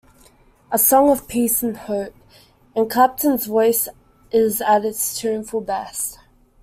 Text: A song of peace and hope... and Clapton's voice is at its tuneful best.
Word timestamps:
A 0.71 0.79
song 0.79 1.11
of 1.11 1.27
peace 1.27 1.61
and 1.61 1.77
hope... 1.77 2.15
and 2.75 2.89
Clapton's 2.89 3.45
voice 3.45 3.87
is 4.31 4.59
at 4.59 4.83
its 4.83 5.15
tuneful 5.19 5.61
best. 5.61 6.17